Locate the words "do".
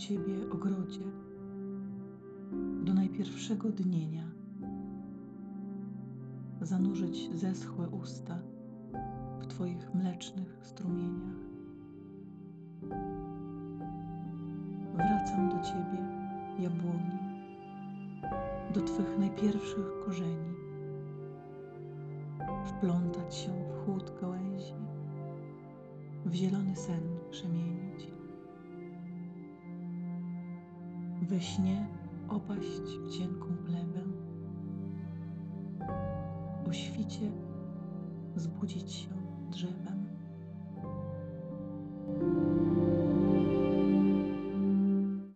2.84-2.94, 15.48-15.64, 18.74-18.80